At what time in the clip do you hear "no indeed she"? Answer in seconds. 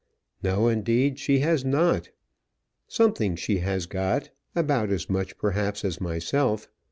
0.41-1.41